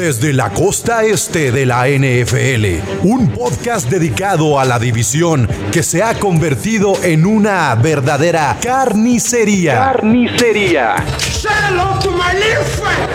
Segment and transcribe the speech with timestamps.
[0.00, 6.02] Desde la costa este de la NFL, un podcast dedicado a la división que se
[6.02, 9.74] ha convertido en una verdadera carnicería.
[9.74, 10.96] Carnicería.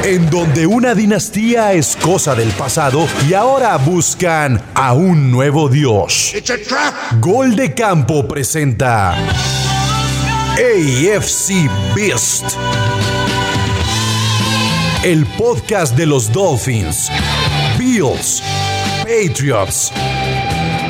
[0.04, 6.36] En donde una dinastía es cosa del pasado y ahora buscan a un nuevo dios.
[7.20, 9.16] Gol de Campo presenta
[10.54, 12.46] AFC Beast.
[15.06, 17.12] El podcast de los Dolphins,
[17.78, 18.42] Bills,
[19.04, 19.92] Patriots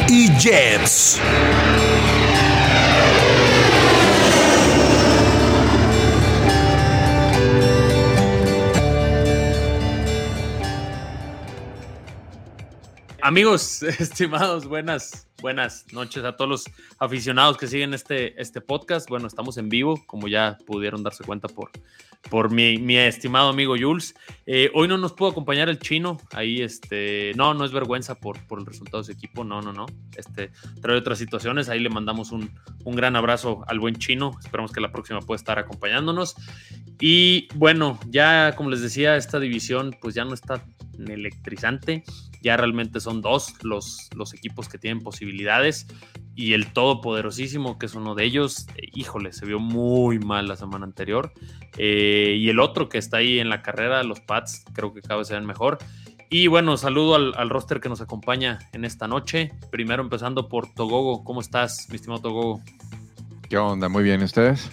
[0.07, 1.19] y Jets.
[13.21, 16.65] Amigos, estimados, buenas, buenas noches a todos los
[16.97, 19.07] aficionados que siguen este, este podcast.
[19.07, 21.69] Bueno, estamos en vivo, como ya pudieron darse cuenta por,
[22.31, 24.15] por mi, estimado amigo Jules.
[24.47, 28.39] Eh, hoy no nos pudo acompañar el chino, ahí este, no, no es vergüenza por,
[28.47, 29.85] por el resultado de su equipo, no, no, no.
[30.17, 30.49] Este,
[30.81, 32.49] trae otras situaciones, ahí le mandamos un,
[32.83, 36.37] un gran abrazo al buen chino, esperamos que la próxima pueda estar acompañándonos.
[36.99, 40.65] Y bueno, ya como les decía, esta división pues ya no está
[40.97, 42.03] electrizante
[42.45, 45.87] ya realmente son dos los, los equipos que tienen posibilidades
[46.35, 50.55] y el todopoderosísimo, que es uno de ellos, eh, híjole, se vio muy mal la
[50.55, 51.33] semana anterior.
[51.75, 55.17] Eh, y el otro que está ahí en la carrera, los Pats, creo que cada
[55.17, 55.79] vez se ven mejor.
[56.29, 59.51] Y bueno, saludo al, al, roster que nos acompaña en esta noche.
[59.71, 61.23] Primero empezando por Togogo.
[61.23, 62.61] ¿Cómo estás, mi estimado Togogo?
[63.49, 63.89] ¿Qué onda?
[63.89, 64.69] Muy bien, ¿ustedes?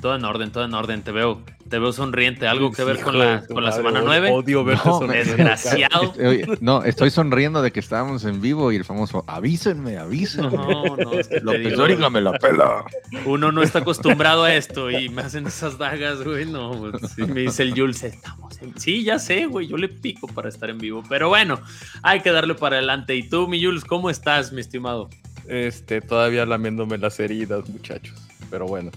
[0.00, 1.02] Todo en orden, todo en orden.
[1.02, 2.46] Te veo te veo sonriente.
[2.46, 4.30] ¿Algo que ver con la, con la semana 9?
[4.30, 6.12] Odio verte no, Desgraciado.
[6.60, 10.50] no, estoy sonriendo de que estábamos en vivo y el famoso avísenme, avísenme.
[10.50, 12.84] No, no, es que López Dóriga me la pela.
[13.24, 16.44] Uno no está acostumbrado a esto y me hacen esas dagas, güey.
[16.44, 18.78] No, pues, sí, me dice el Jules, estamos en...
[18.78, 21.02] Sí, ya sé, güey, yo le pico para estar en vivo.
[21.08, 21.58] Pero bueno,
[22.02, 23.16] hay que darle para adelante.
[23.16, 25.08] ¿Y tú, mi Jules, cómo estás, mi estimado?
[25.48, 28.20] Este, todavía lamiéndome las heridas, muchachos.
[28.50, 28.90] Pero bueno.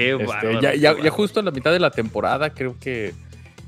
[0.00, 3.12] Qué este, ya, ya, ya, justo en la mitad de la temporada creo que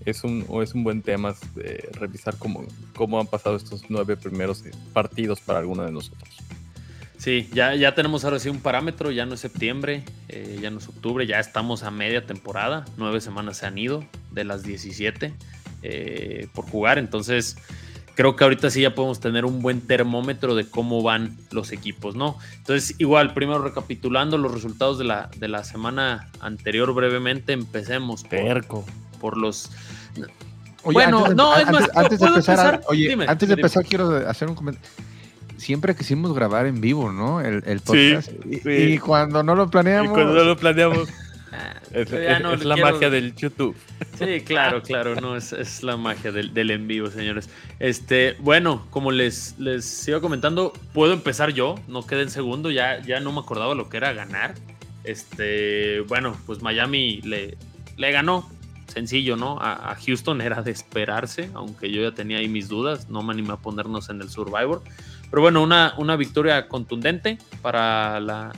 [0.04, 2.65] es un, es un buen tema eh, revisar cómo,
[2.97, 6.38] cómo han pasado estos nueve primeros partidos para alguno de nosotros.
[7.19, 10.78] Sí, ya, ya tenemos ahora sí un parámetro, ya no es septiembre, eh, ya no
[10.78, 15.32] es octubre, ya estamos a media temporada, nueve semanas se han ido de las 17
[15.84, 17.56] eh, por jugar, entonces
[18.15, 22.15] creo que ahorita sí ya podemos tener un buen termómetro de cómo van los equipos,
[22.15, 22.37] ¿no?
[22.59, 28.84] Entonces, igual, primero recapitulando los resultados de la, de la semana anterior brevemente, empecemos por,
[29.21, 29.71] por los...
[30.84, 33.61] Oye, bueno, antes, no, es más, antes de empezar, oye, dime, antes de dime.
[33.62, 34.91] empezar quiero hacer un comentario.
[35.56, 37.41] Siempre quisimos grabar en vivo, ¿no?
[37.41, 38.31] El, el podcast.
[38.31, 38.69] Sí, sí.
[38.69, 40.11] Y, y, cuando no lo planeamos.
[40.11, 41.09] Y cuando no lo planeamos.
[41.92, 42.92] Es, es, no es la quiero...
[42.92, 43.76] magia del YouTube.
[44.18, 47.50] Sí, claro, claro, no, es, es la magia del, del, en vivo, señores.
[47.78, 53.00] Este, bueno, como les, les iba comentando, puedo empezar yo, no quedé en segundo, ya,
[53.02, 54.54] ya no me acordaba lo que era ganar.
[55.04, 57.56] Este, bueno, pues Miami le,
[57.96, 58.48] le ganó,
[58.86, 59.58] sencillo, ¿no?
[59.60, 63.32] A, a, Houston era de esperarse, aunque yo ya tenía ahí mis dudas, no me
[63.32, 64.82] animé a ponernos en el Survivor.
[65.30, 68.52] Pero bueno, una, una victoria contundente para la,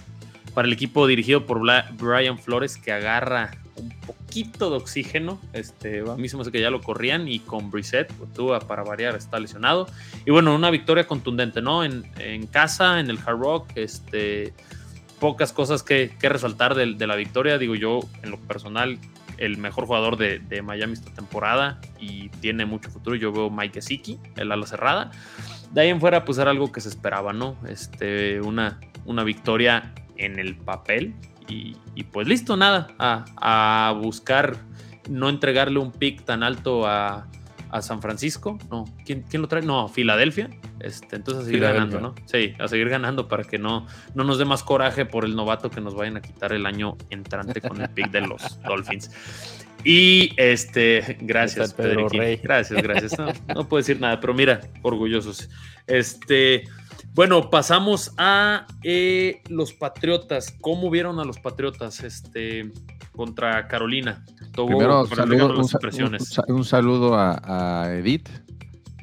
[0.55, 5.41] para el equipo dirigido por Brian Flores que agarra un poquito de oxígeno.
[5.53, 8.83] Este, a mí se me hace que ya lo corrían y con Brissett, Tua para
[8.83, 9.87] variar, está lesionado.
[10.25, 11.85] Y bueno, una victoria contundente, ¿no?
[11.85, 14.55] En, en casa, en el Hard Rock, este,
[15.19, 17.59] pocas cosas que, que resaltar de, de, la victoria.
[17.59, 18.99] Digo yo, en lo personal,
[19.39, 23.17] el mejor jugador de, de, Miami esta temporada y tiene mucho futuro.
[23.17, 25.11] Yo veo Mike Gesicki, el ala cerrada.
[25.73, 27.57] De ahí en fuera, pues era algo que se esperaba, ¿no?
[27.69, 31.15] Este, una, una victoria en el papel.
[31.49, 34.57] Y, y pues listo, nada, a, a, buscar
[35.11, 37.27] no entregarle un pick tan alto a,
[37.75, 38.59] a San Francisco.
[38.71, 39.63] No, ¿Quién, ¿quién, lo trae?
[39.63, 40.49] No, Filadelfia.
[40.81, 42.15] Este, entonces a seguir ganando, ¿no?
[42.27, 45.71] Sí, a seguir ganando para que no, no nos dé más coraje por el novato
[45.71, 49.11] que nos vayan a quitar el año entrante con el pick de los Dolphins.
[49.83, 52.41] Y este, gracias, Pedro Rey.
[52.43, 53.19] Gracias, gracias.
[53.19, 55.51] No, no puedo decir nada, pero mira, orgullosos.
[55.87, 56.65] Este,
[57.15, 60.55] bueno, pasamos a eh, los Patriotas.
[60.61, 62.73] ¿Cómo vieron a los Patriotas este,
[63.13, 64.25] contra Carolina?
[64.53, 68.29] Todo Primero, saludo, un, un, un, saludo a, a, Edith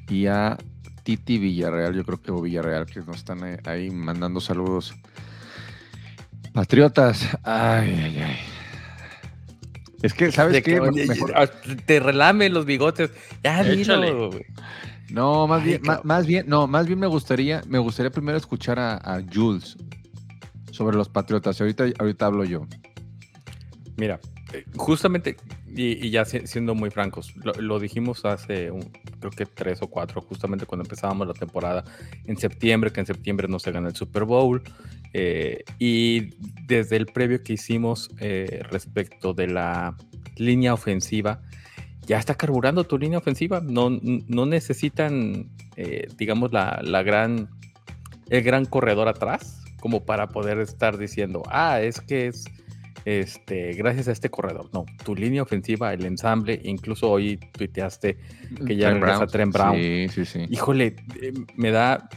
[0.09, 0.57] y a
[1.03, 1.95] Titi Villarreal.
[1.95, 4.93] Yo creo que o Villarreal que nos están ahí, mandando saludos.
[6.53, 8.37] Patriotas, ay, ay, ay.
[10.01, 10.81] Es que, ¿sabes qué?
[10.81, 11.51] Mejor...
[11.85, 13.11] Te relame los bigotes.
[13.43, 14.45] Ya, dilo, güey.
[15.09, 18.37] No, más Ay, bien, más, más, bien, no, más bien me gustaría, me gustaría primero
[18.37, 19.75] escuchar a, a Jules
[20.71, 21.59] sobre los Patriotas.
[21.59, 22.65] Ahorita, ahorita hablo yo.
[23.97, 24.19] Mira,
[24.53, 25.35] eh, justamente,
[25.67, 28.89] y, y ya siendo muy francos, lo, lo dijimos hace un,
[29.19, 31.83] creo que tres o cuatro, justamente cuando empezábamos la temporada
[32.25, 34.61] en septiembre, que en septiembre no se gana el Super Bowl.
[35.13, 39.97] Eh, y desde el previo que hicimos eh, respecto de la
[40.37, 41.41] línea ofensiva,
[42.11, 43.61] ya está carburando tu línea ofensiva.
[43.61, 47.47] No, no necesitan, eh, digamos, la, la, gran,
[48.29, 52.43] el gran corredor atrás como para poder estar diciendo, ah, es que es
[53.05, 54.69] este, gracias a este corredor.
[54.73, 58.17] No, tu línea ofensiva, el ensamble, incluso hoy tuiteaste
[58.67, 59.77] que ya regresa Trent Brown.
[59.77, 60.45] Sí, sí, sí.
[60.49, 62.09] Híjole, eh, me da.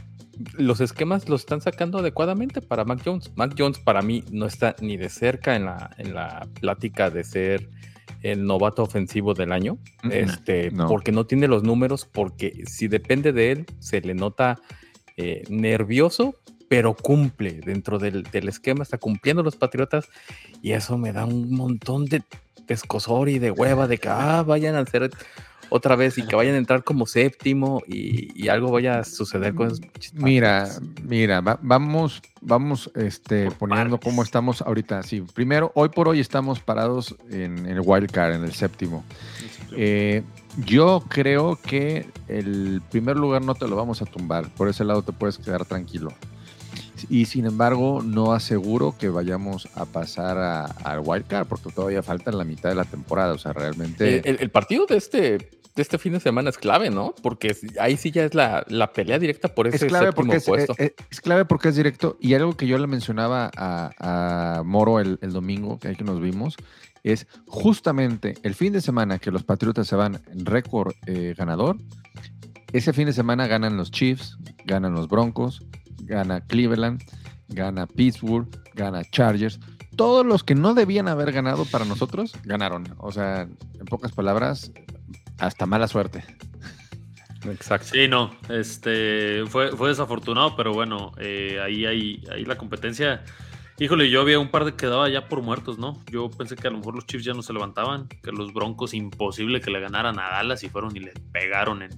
[0.54, 3.30] Los esquemas los están sacando adecuadamente para Mac Jones.
[3.36, 7.22] Mac Jones para mí no está ni de cerca en la, en la plática de
[7.22, 7.70] ser
[8.24, 9.76] el novato ofensivo del año,
[10.10, 14.58] este, porque no tiene los números, porque si depende de él, se le nota
[15.18, 16.34] eh, nervioso,
[16.66, 20.08] pero cumple dentro del, esquema, está cumpliendo los Patriotas
[20.62, 22.22] y eso me da un montón de
[22.66, 25.10] escosor y de hueva de que ah, vayan a hacer
[25.68, 29.68] otra vez y que vayan a entrar como séptimo y, algo vaya a suceder con
[29.68, 29.80] esos
[30.12, 30.68] Mira,
[31.02, 35.02] mira, vamos, vamos este, poniendo cómo estamos ahorita.
[35.02, 39.04] Sí, primero, hoy por hoy estamos parados en el wild card, en el séptimo.
[39.72, 40.22] Eh,
[40.66, 45.02] yo creo que el primer lugar no te lo vamos a tumbar, por ese lado
[45.02, 46.10] te puedes quedar tranquilo
[47.08, 50.38] y sin embargo no aseguro que vayamos a pasar
[50.84, 54.28] al wild card porque todavía falta la mitad de la temporada, o sea, realmente...
[54.28, 57.14] El, partido de este, de este fin de semana es clave, ¿no?
[57.22, 58.64] Porque ahí sí ya es la,
[58.94, 60.74] pelea directa por ese es clave porque es, puesto.
[60.78, 65.18] Eh, es, clave porque es directo y algo que yo le mencionaba a, Moro el,
[65.20, 66.56] domingo, que ahí que nos vimos,
[67.02, 71.76] es justamente el fin de semana que los Patriotas se van en récord eh, ganador,
[72.72, 75.62] ese fin de semana ganan los Chiefs, ganan los Broncos,
[76.02, 77.02] gana Cleveland,
[77.48, 79.60] gana Pittsburgh, gana Chargers.
[79.96, 82.84] Todos los que no debían haber ganado para nosotros, ganaron.
[82.98, 84.72] O sea, en pocas palabras,
[85.38, 86.24] hasta mala suerte.
[87.50, 87.88] Exacto.
[87.92, 93.22] Sí, no, este fue, fue desafortunado, pero bueno, eh, ahí, ahí, ahí la competencia.
[93.78, 96.00] Híjole, yo había un par de que daba ya por muertos, ¿no?
[96.10, 98.94] Yo pensé que a lo mejor los Chiefs ya no se levantaban, que los Broncos
[98.94, 101.90] imposible que le ganaran a Dallas y fueron y le pegaron en,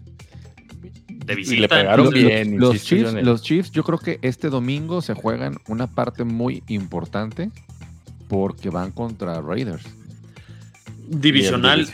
[1.26, 1.60] de visita.
[1.60, 2.58] le pegaron bien.
[2.58, 7.50] Los, Chiefs, los Chiefs, yo creo que este domingo se juegan una parte muy importante
[8.28, 9.84] porque van contra Raiders.
[11.08, 11.86] Divisional.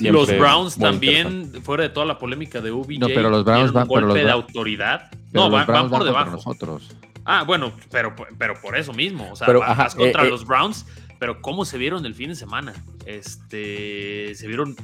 [0.00, 3.82] los Browns también, fuera de toda la polémica de UBJ, no, pero los Browns van
[3.82, 5.10] un golpe de autoridad.
[5.32, 6.32] No, van, por debajo.
[6.32, 6.94] Nosotros.
[7.24, 9.30] Ah, bueno, pero, pero por eso mismo.
[9.32, 10.30] O sea, pero, vas contra eh, eh.
[10.30, 10.86] los Browns,
[11.18, 12.72] pero ¿cómo se vieron el fin de semana?
[13.06, 14.76] Este, se vieron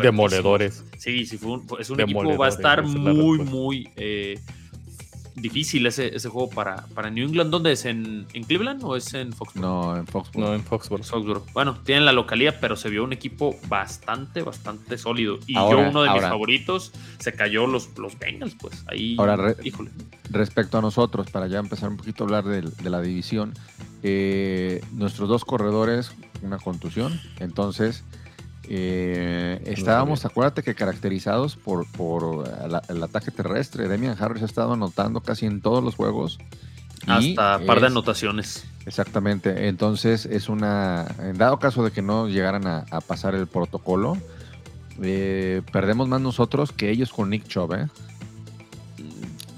[0.00, 0.84] Demoledores.
[0.98, 4.38] Sí, sí, fue es un equipo, va a estar muy, muy eh,
[5.34, 7.50] difícil ese, ese juego para, para New England.
[7.50, 7.84] ¿Dónde es?
[7.84, 9.62] ¿En, Cleveland o es en Foxborough?
[9.62, 10.48] No, en Foxborough.
[10.48, 11.52] No, en Foxborough.
[11.52, 15.38] Bueno, tienen la localidad, pero se vio un equipo bastante, bastante sólido.
[15.46, 18.84] Y yo, uno de mis favoritos, se cayó los, los Bengals, pues.
[18.88, 19.90] Ahí, ahora, híjole.
[20.30, 23.54] Respecto a nosotros, para ya empezar un poquito a hablar de, de la división,
[24.02, 26.12] eh, nuestros dos corredores,
[26.42, 27.20] una contusión.
[27.38, 28.04] Entonces
[28.74, 32.48] eh, estábamos, acuérdate que caracterizados por, por
[32.88, 33.86] el ataque terrestre.
[33.86, 36.38] Demian Harris ha estado anotando casi en todos los juegos.
[37.06, 38.64] Hasta un par de anotaciones.
[38.86, 39.68] Exactamente.
[39.68, 41.06] Entonces, es una.
[41.18, 44.16] En dado caso de que no llegaran a, pasar el protocolo,
[45.02, 47.88] eh, perdemos más nosotros que ellos con Nick Chubb, ¿eh?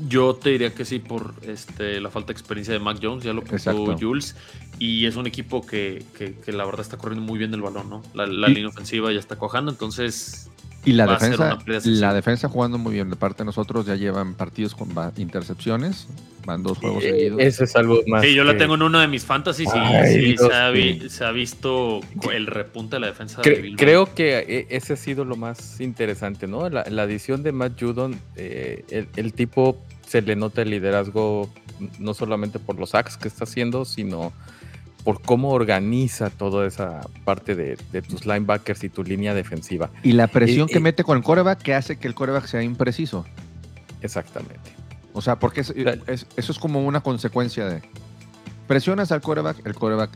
[0.06, 3.32] Yo te diría que sí, por este, la falta de experiencia de Mac Jones, ya
[3.32, 4.37] lo puso Jules.
[4.78, 8.02] Y es un equipo que, que, la verdad está corriendo muy bien el balón, ¿no?
[8.12, 10.50] La, línea ofensiva ya está cojando, entonces.
[10.84, 14.75] Y la defensa, la defensa jugando muy bien de parte de nosotros, ya llevan partidos
[14.75, 16.08] con intercepciones,
[16.44, 17.40] van dos juegos seguidos.
[17.40, 18.23] Ese es algo más.
[18.23, 20.37] Sí, yo la tengo en uno de mis fantasies y sí,
[21.08, 23.40] se, ha visto el repunte de la defensa.
[23.42, 26.68] creo que e, ese ha sido lo más interesante, ¿no?
[26.68, 29.80] La, la adición de Matt Judon, eh, el, el, tipo
[30.14, 31.50] se le nota el liderazgo
[31.99, 34.33] no solamente por los sacks que está haciendo, sino
[35.02, 39.90] por cómo organiza toda esa parte de, tus linebackers y tu línea defensiva.
[40.04, 43.26] Y la presión que mete con el coreback que hace que el coreback sea impreciso.
[44.02, 44.71] Exactamente.
[45.14, 45.73] O sea, porque eso
[46.37, 47.83] es como una consecuencia de...
[48.68, 50.11] Presionas al coreback, el coreback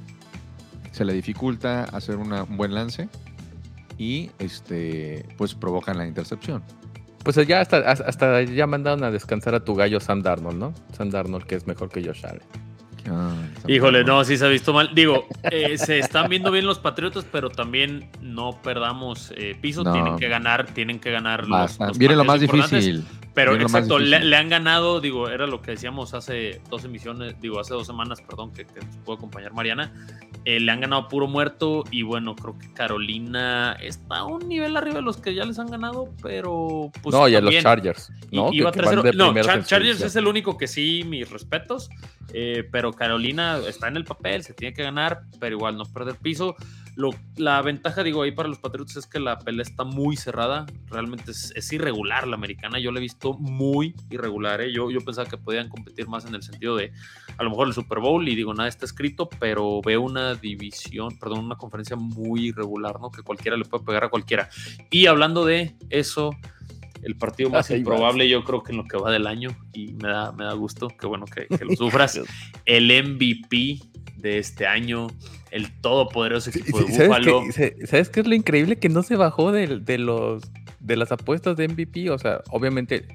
[0.93, 3.09] se le dificulta hacer un buen lance
[3.99, 6.63] y este pues provocan la intercepción.
[7.29, 10.73] Pues ya hasta, hasta ya mandaron a descansar a tu gallo Sam Darnold, ¿no?
[10.97, 12.41] Sam Darnold que es mejor que Josh Allen.
[13.67, 14.95] Híjole, no, sí se ha visto mal.
[14.95, 19.83] Digo, eh, se están viendo bien los Patriotas, pero también no perdamos eh, piso.
[19.83, 23.05] Tienen que ganar, tienen que ganar los, Viene lo más difícil.
[23.35, 27.75] Pero exacto, le, han ganado, digo, era lo que decíamos hace dos emisiones, digo, hace
[27.75, 29.93] dos semanas, perdón, que, que nos pudo acompañar Mariana.
[30.49, 34.79] Eh, le han ganado puro muerto y bueno, creo que Carolina está a un nivel
[34.79, 38.11] arriba de los que ya les han ganado, pero pues no, y a los Chargers.
[38.33, 38.51] ¿no?
[38.51, 41.91] Iba que, que no, Chargers es el único que sí, mis respetos,
[42.33, 46.17] eh, pero Carolina está en el papel, se tiene que ganar, pero igual no perder
[46.17, 46.57] piso.
[46.99, 50.67] Lo, la ventaja, digo, ahí para los Patriots es que la pelea está muy cerrada.
[50.89, 52.81] Realmente es, irregular la americana.
[52.81, 54.61] Yo la he visto muy irregular.
[54.63, 54.73] ¿eh?
[54.73, 56.91] Yo, yo pensaba que podían competir más en el sentido de
[57.37, 61.17] a lo mejor el Super Bowl y digo, nada está escrito, pero veo una división,
[61.21, 63.13] perdón, una conferencia muy irregular, ¿no?
[63.13, 64.49] Que cualquiera le puede pegar a cualquiera.
[64.91, 66.33] Y hablando de eso,
[67.05, 70.09] el partido más improbable yo creo que en lo que va del año y me
[70.09, 72.21] da, me da gusto, que bueno que, que lo sufras,
[72.65, 73.79] el MVP
[74.19, 75.09] de este año,
[75.51, 77.43] el todopoderoso equipo de ¿sabes Búfalo.
[77.87, 78.79] ¿Sabes qué es lo increíble?
[78.79, 80.43] Que no se bajó de, de, los,
[80.81, 82.11] de las apuestas de MVP.
[82.11, 83.07] O sea, obviamente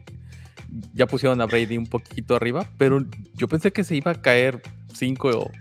[0.94, 3.06] ya pusieron a Brady un poquito arriba, pero
[3.36, 4.62] yo pensé que se iba a caer
[4.94, 5.52] cinco.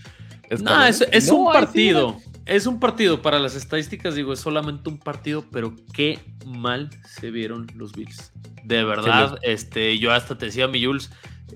[0.60, 2.16] No, es, es un partido.
[2.46, 3.22] Es un partido.
[3.22, 8.32] Para las estadísticas, digo, es solamente un partido, pero qué mal se vieron los Bills.
[8.64, 11.10] De verdad, este, yo hasta te decía a mi Jules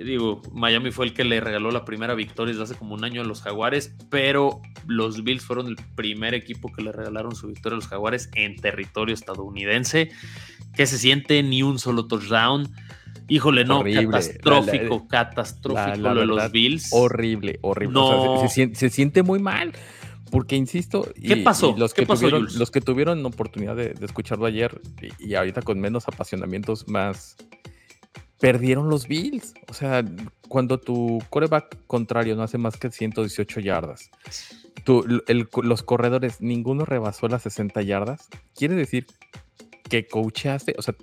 [0.05, 3.23] digo, Miami fue el que le regaló la primera victoria desde hace como un año
[3.23, 7.77] a los Jaguares, pero los Bills fueron el primer equipo que le regalaron su victoria
[7.77, 10.11] a los Jaguares en territorio estadounidense.
[10.75, 11.43] que se siente?
[11.43, 12.69] Ni un solo touchdown.
[13.29, 16.91] Híjole, no, catastrófico, catastrófico lo de los Bills.
[16.93, 18.01] Horrible, horrible.
[18.49, 19.73] se, siente muy mal.
[20.31, 21.75] Porque insisto, ¿qué pasó?
[21.79, 26.09] los, que tuvieron, los que tuvieron oportunidad de, escucharlo ayer y, y, ahorita con menos
[26.09, 27.37] apasionamientos más,
[28.41, 29.55] perdieron los Bills.
[29.69, 30.05] O sea,
[30.49, 34.11] cuando tu coreback contrario no hace más que 118 yardas,
[34.87, 39.07] los corredores, ninguno rebasó las 60 yardas, quiere decir
[39.89, 40.95] que coachaste, o sea,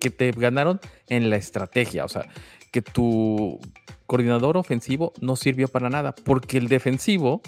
[0.00, 2.26] que te ganaron en la estrategia, o sea,
[2.72, 3.60] que tu
[4.06, 7.42] coordinador ofensivo no sirvió para nada, porque el defensivo,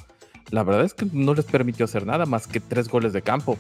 [0.51, 3.59] la verdad es que no les permitió hacer nada más que tres goles de campo.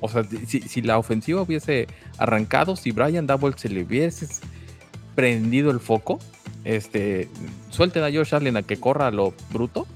[0.00, 1.86] O sea, si, si la ofensiva hubiese
[2.18, 4.26] arrancado, si Brian Double se le hubiese
[5.14, 6.18] prendido el foco,
[6.64, 7.28] este,
[7.70, 9.86] suelten a Josh Allen a que corra a lo bruto,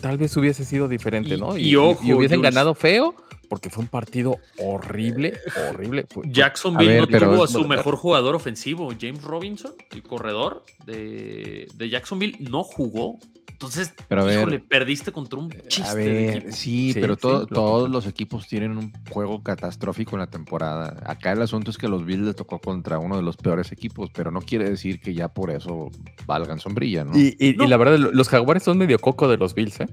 [0.00, 1.56] tal vez hubiese sido diferente, ¿no?
[1.56, 3.14] Y, hubiesen ganado feo
[3.54, 5.38] porque fue un partido horrible,
[5.70, 6.08] horrible.
[6.24, 12.36] Jacksonville no tuvo a su mejor jugador ofensivo, James Robinson, el corredor de, de Jacksonville,
[12.40, 13.20] no jugó.
[13.52, 15.88] Entonces, pero híjole, perdiste contra un chiste.
[15.88, 21.00] A ver, sí, pero todos los equipos tienen un juego catastrófico en la temporada.
[21.06, 24.10] Acá el asunto es que los Bills le tocó contra uno de los peores equipos,
[24.12, 25.92] pero no quiere decir que ya por eso
[26.26, 27.12] valgan sombrilla, ¿no?
[27.16, 29.86] Y, la verdad, los Jaguares son medio coco de los Bills, ¿eh?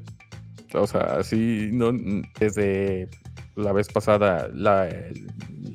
[0.73, 1.91] O sea, así, no,
[2.39, 3.09] desde
[3.55, 4.89] la vez pasada, la,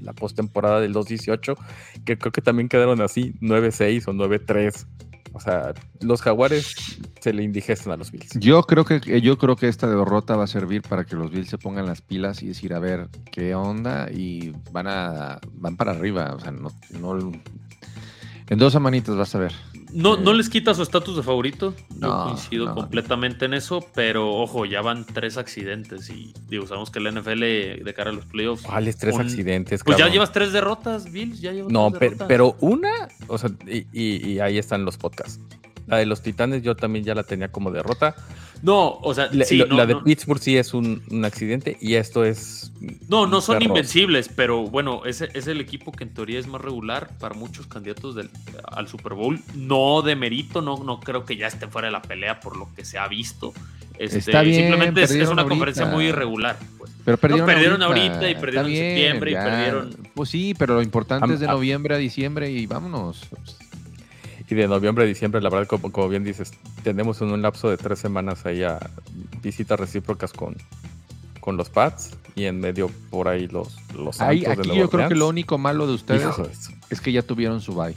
[0.02, 1.56] la postemporada del 2-18,
[2.04, 4.86] que creo que también quedaron así, 9-6 o 9-3.
[5.32, 6.74] O sea, los jaguares
[7.20, 8.38] se le indigestan a los Bills.
[8.40, 11.50] Yo creo que yo creo que esta derrota va a servir para que los Bills
[11.50, 15.92] se pongan las pilas y decir a ver qué onda y van a van para
[15.92, 16.32] arriba.
[16.34, 17.32] O sea, no, no
[18.48, 19.52] en dos semanitas vas a ver.
[19.96, 21.74] No, no les quita su estatus de favorito.
[21.98, 26.98] Yo coincido completamente en eso, pero ojo, ya van tres accidentes y digo, sabemos que
[26.98, 27.40] el NFL
[27.82, 28.62] de cara a los playoffs.
[28.62, 29.82] ¿Cuáles tres accidentes?
[29.82, 31.90] Pues ya llevas tres derrotas, Bills, ya llevas No,
[32.28, 32.92] pero, una,
[33.26, 35.40] o sea, y, ahí están los podcasts.
[35.86, 38.14] La de los Titanes yo también ya la tenía como derrota.
[38.62, 42.72] No, o sea, la, de Pittsburgh sí es un, accidente y esto es.
[43.08, 46.60] No, no son invencibles, pero bueno, ese es el equipo que en teoría es más
[46.60, 48.30] regular para muchos candidatos del,
[48.64, 49.40] al Super Bowl.
[49.54, 52.68] No de mérito, no, no creo que ya estén fuera de la pelea por lo
[52.74, 53.52] que se ha visto.
[53.98, 56.58] Este, simplemente es, una conferencia muy irregular.
[56.78, 56.90] Pues.
[57.04, 59.96] Pero perdieron, ahorita, y perdieron en septiembre y perdieron.
[60.14, 63.28] Pues sí, pero lo importante es de noviembre a diciembre y vámonos.
[64.48, 66.52] Y de noviembre a diciembre, la verdad, como, como bien dices,
[66.84, 68.78] tenemos en un lapso de tres semanas ahí a
[69.42, 70.56] visitas recíprocas con,
[71.40, 75.28] con los Pats y en medio por ahí los, los Aquí yo creo que lo
[75.28, 76.34] único malo de ustedes
[76.90, 77.94] es que ya tuvieron su bye.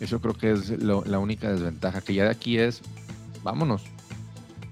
[0.00, 2.82] Eso creo que es la única desventaja, que ya de aquí es,
[3.42, 3.84] vámonos.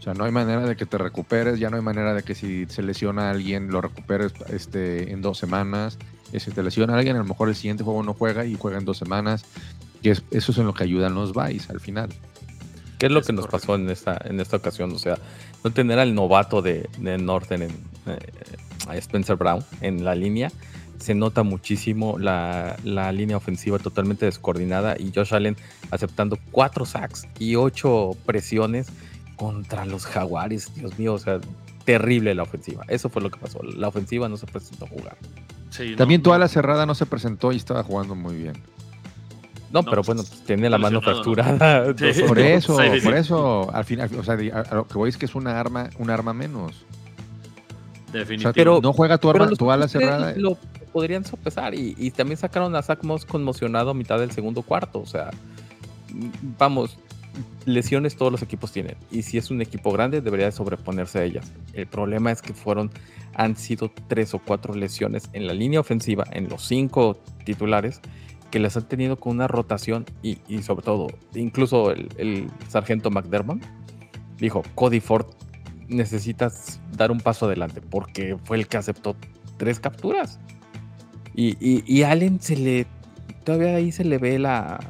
[0.00, 2.34] O sea, no hay manera de que te recuperes, ya no hay manera de que
[2.34, 5.98] si se lesiona alguien lo recuperes este, en dos semanas.
[6.32, 8.78] Y si te lesiona alguien, a lo mejor el siguiente juego no juega y juega
[8.78, 9.44] en dos semanas.
[10.02, 12.10] Y eso es en lo que ayudan los buys al final.
[12.98, 14.92] ¿Qué es lo que nos pasó en esta, en esta ocasión?
[14.92, 15.18] O sea,
[15.64, 17.70] no tener al novato de, de Norton, en,
[18.06, 20.50] eh, Spencer Brown, en la línea.
[20.98, 25.56] Se nota muchísimo la, la, línea ofensiva totalmente descoordinada y Josh Allen
[25.90, 28.88] aceptando cuatro sacks y ocho presiones
[29.36, 30.74] contra los Jaguares.
[30.74, 31.40] Dios mío, o sea,
[31.86, 32.84] terrible la ofensiva.
[32.88, 33.62] Eso fue lo que pasó.
[33.62, 35.16] La ofensiva no se presentó a jugar.
[35.96, 38.54] También toda la cerrada no se presentó y estaba jugando muy bien.
[39.72, 41.94] No, pero bueno, pues, tiene la mano fracturada.
[41.96, 42.22] Sí.
[42.26, 43.06] Por eso, Sí, sí, sí.
[43.06, 45.90] por eso, al final, o sea, a lo que voy es que es una arma,
[45.98, 46.72] un arma menos.
[46.72, 48.52] O sea, Definitivo.
[48.54, 50.34] Pero- no juega tu, arma, los tu ala cerrada.
[50.36, 50.56] Lo
[50.92, 54.98] podrían sopesar y, y también sacaron a Zach Moss conmocionado a mitad del segundo cuarto.
[55.00, 55.30] O sea,
[56.58, 56.98] vamos,
[57.64, 58.96] lesiones todos los equipos tienen.
[59.10, 61.52] Y si es un equipo grande, debería de sobreponerse a ellas.
[61.72, 62.90] El problema es que fueron,
[63.34, 68.00] han sido tres o cuatro lesiones en la línea ofensiva, en los cinco titulares,
[68.50, 73.10] que las han tenido con una rotación y, y sobre todo, incluso el, el sargento
[73.10, 73.62] McDermott
[74.38, 75.26] dijo, Cody Ford,
[75.88, 79.16] necesitas dar un paso adelante porque fue el que aceptó
[79.56, 80.38] tres capturas.
[81.34, 82.86] Y, y, y Allen se le,
[83.44, 84.80] todavía ahí se le ve la,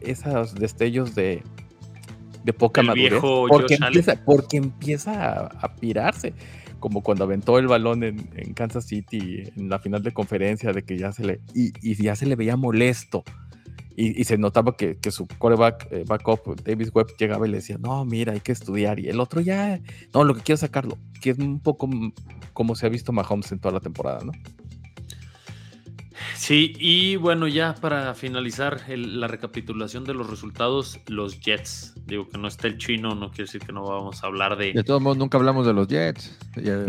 [0.00, 1.42] esos destellos de,
[2.44, 3.10] de poca El madurez.
[3.10, 6.32] viejo Porque empieza, porque empieza a, a pirarse.
[6.82, 10.82] Como cuando aventó el balón en, en Kansas City en la final de conferencia, de
[10.82, 11.40] que ya se le.
[11.54, 13.22] Y, y ya se le veía molesto.
[13.94, 17.58] Y, y se notaba que, que su coreback, eh, backup, Davis Webb, llegaba y le
[17.58, 18.98] decía: No, mira, hay que estudiar.
[18.98, 19.80] Y el otro ya.
[20.12, 20.98] No, lo que quiero sacarlo.
[21.20, 21.88] Que es un poco
[22.52, 24.32] como se ha visto Mahomes en toda la temporada, ¿no?
[26.34, 31.94] Sí, y bueno, ya para finalizar el- la recapitulación de los resultados, los Jets.
[32.06, 34.72] Digo que no está el chino, no quiere decir que no vamos a hablar de.
[34.72, 36.38] De todos modos, nunca hablamos de los Jets.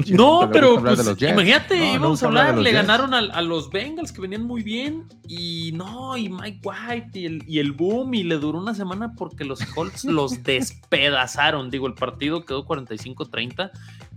[0.09, 1.31] No, pero pues, Jets.
[1.33, 2.75] imagínate, No, íbamos a hablar le Jets.
[2.87, 7.25] ganaron a, a los Bengals que venían muy bien y no, y Mike White y
[7.25, 11.69] el, y el boom y le duró una semana porque los Colts los despedazaron.
[11.69, 13.71] Digo, el partido quedó 45-30,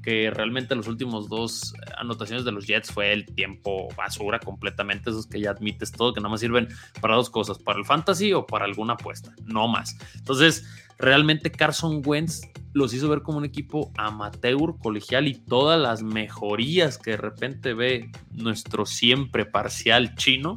[0.06, 5.26] que realmente los últimos dos anotaciones de los Jets fue el tiempo basura completamente, esos
[5.26, 6.68] que ya admites todo, que nada más sirven
[7.00, 9.98] para dos cosas, para el fantasy o para alguna apuesta, no más.
[10.14, 10.64] Entonces,
[10.96, 16.98] realmente Carson Wentz los hizo ver como un equipo amateur, colegial y todas las mejorías
[16.98, 20.54] que de repente ve nuestro siempre parcial chino.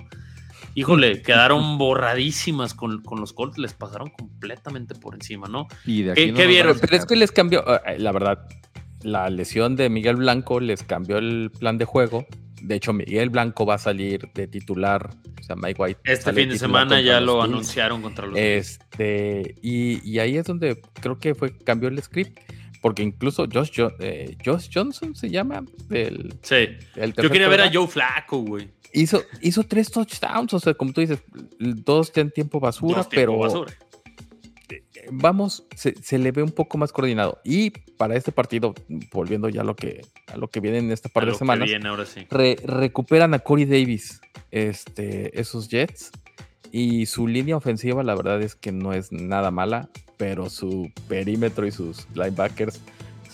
[0.75, 5.65] Híjole, quedaron borradísimas con, con los Colts, les pasaron completamente por encima, ¿no?
[5.87, 6.77] Y de ¿Qué- aquí no qué vieron?
[6.79, 8.47] Pero es que les cambió, eh, la verdad,
[9.01, 12.25] la lesión de Miguel Blanco les cambió el plan de juego.
[12.61, 15.99] De hecho, Miguel Blanco va a salir de titular, o sea, Mike White.
[16.03, 18.37] Este fin de semana ya lo anunciaron contra los.
[18.37, 22.37] Este, y, y ahí es donde creo que fue cambió el script,
[22.81, 26.67] porque incluso Josh, Jo- eh, Josh Johnson se llama, el, Sí.
[26.95, 28.69] el Yo quería ver a Joe Flaco, güey.
[28.91, 31.19] Hizo, hizo tres touchdowns, o sea, como tú dices,
[31.59, 33.73] dos en tiempo basura, Dos tiempo pero basura.
[35.11, 37.39] Vamos, se, se le ve un poco más coordinado.
[37.43, 38.73] Y para este partido,
[39.11, 41.67] volviendo ya a lo que, a lo que viene en esta par A de semanas,
[41.67, 42.25] viene ahora sí.
[42.29, 46.11] re- recuperan a Corey Davis, este, esos Jets.
[46.71, 51.65] Y su línea ofensiva, la verdad es que no es nada mala, pero su perímetro
[51.65, 52.79] y sus linebackers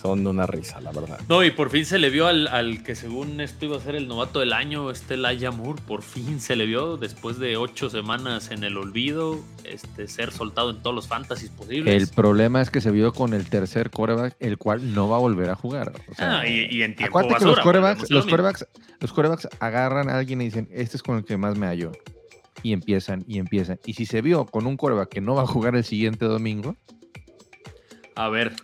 [0.06, 1.18] son una risa, la verdad.
[1.28, 3.94] No, y por fin se le vio al, al que según esto iba a ser
[3.96, 7.90] el novato del año, este Laia Moore, por fin se le vio después de ocho
[7.90, 12.02] semanas en el olvido, este, ser soltado en todos los fantasies posibles.
[12.02, 15.20] El problema es que se vio con el tercer coreback, el cual no va a
[15.20, 15.92] volver a jugar.
[16.10, 18.66] O sea, Ah, y, y en tiempo acuérdate que los corebacks, lo los corebacks,
[19.00, 21.92] los corebacks agarran a alguien y dicen, este es con el que más me hallo.
[22.62, 23.78] Y empiezan, y empiezan.
[23.86, 26.74] Y si se vio con un coreback que no va a jugar el siguiente domingo,
[28.16, 28.54] A ver,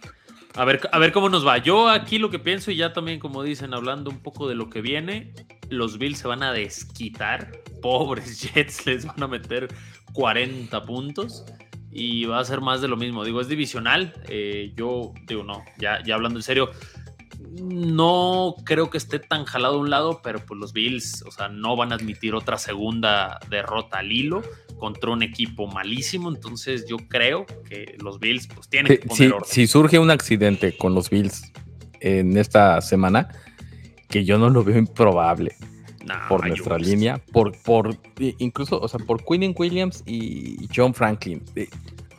[0.54, 1.58] a ver, a ver cómo nos va.
[1.58, 4.68] Yo aquí lo que pienso, y ya también, como dicen, hablando un poco de lo
[4.68, 5.34] que viene,
[5.68, 7.52] los Bills se van a desquitar.
[7.80, 9.68] Pobres Jets, les van a meter
[10.12, 11.44] 40 puntos.
[11.90, 13.24] Y va a ser más de lo mismo.
[13.24, 14.14] Digo, es divisional.
[14.28, 16.70] eh, yo digo, no, ya, ya hablando en serio,
[17.60, 21.48] no creo que esté tan jalado a un lado, pero pues los Bills, o sea,
[21.48, 24.42] no van a admitir otra segunda derrota al hilo
[24.82, 26.28] contra un equipo malísimo.
[26.28, 29.48] Entonces yo creo que los Bills pues tienen Si, que poner si- orden.
[29.48, 31.52] si surge un accidente con los Bills
[32.00, 33.28] en esta semana,
[34.08, 35.54] que yo no lo veo improbable
[36.28, 41.44] por nuestra línea, por, por incluso, o sea, por Quinn Williams y John Franklin.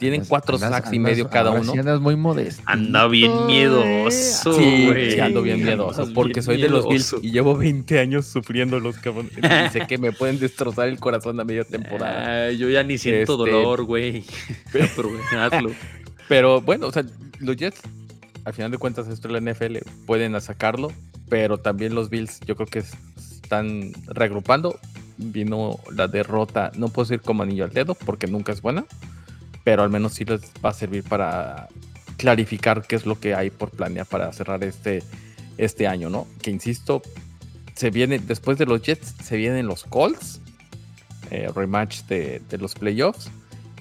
[0.04, 1.72] Eh, Tienen andas- cuatro andas- sacks y medio cada uno.
[1.72, 2.62] sí andas muy modesto.
[2.66, 4.54] Anda bien miedoso.
[4.54, 8.26] Sí, sí, ando bien miedoso, porque bien soy de los Bills y llevo 20 años
[8.28, 9.32] sufriendo los cabrones.
[9.68, 12.52] Y sé que me pueden destrozar el corazón a media temporada.
[12.52, 14.24] Yo ya ni siento Este- dolor, güey.
[14.74, 15.72] Pero güey, hazlo.
[16.28, 17.04] Pero bueno, o sea,
[17.39, 17.82] los Jets,
[18.46, 20.92] al final de cuentas, esto es la NFL, pueden sacarlo,
[21.30, 22.94] pero también los Bills, yo creo que es-
[23.42, 24.80] están reagrupando.
[25.18, 28.84] Vino la derrota, no puedo decir como anillo al dedo, porque nunca es buena,
[29.63, 31.67] pero al menos sí les va a servir para
[32.17, 35.04] clarificar qué es lo que hay por planear para cerrar este,
[35.58, 36.28] este año, ¿no?
[36.41, 37.02] Que insisto,
[37.76, 40.39] se viene, después de los Jets, se vienen los Colts,
[41.32, 43.30] eh, rematch de, de los playoffs.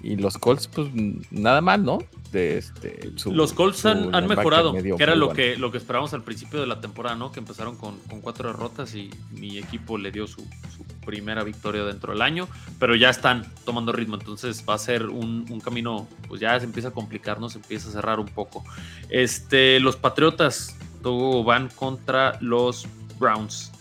[0.05, 0.89] Y los Colts, pues
[1.31, 1.99] nada mal, ¿no?
[2.33, 5.37] De este, su- Los Colts han, han mejorado, medio que era lo bueno.
[5.37, 7.31] que, lo que esperábamos al principio de la temporada, ¿no?
[7.31, 11.85] Que empezaron con, con cuatro derrotas y mi equipo le dio su, su primera victoria
[11.85, 16.41] dentro del año, pero ya están tomando ritmo, entonces va a ser un, camino, pues
[16.41, 17.49] ya se empieza a complicar, ¿no?
[17.49, 18.65] Se empieza a cerrar un poco.
[19.09, 20.77] Este, los Patriotas
[21.45, 22.87] van contra los
[23.19, 23.73] Browns.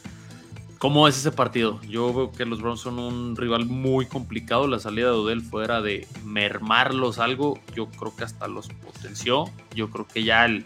[0.80, 1.80] ¿Cómo es ese partido?
[1.88, 4.66] Yo veo que los Browns son un rival muy complicado.
[4.66, 9.46] La salida de Odell fuera de mermarlos algo, yo creo que hasta los potenció.
[9.76, 10.66] Yo creo que ya el